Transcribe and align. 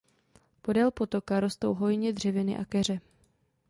Podél 0.61 0.91
potoka 0.91 1.39
rostou 1.39 1.73
hojně 1.73 2.13
dřeviny 2.13 2.57
a 2.57 2.65
keře. 2.65 3.01